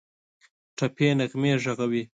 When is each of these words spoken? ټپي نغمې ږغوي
ټپي 0.77 1.07
نغمې 1.19 1.51
ږغوي 1.63 2.03